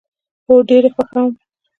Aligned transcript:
هو، 0.47 0.55
ډیر 0.69 0.83
یي 0.85 0.91
خوښوم 0.95 1.31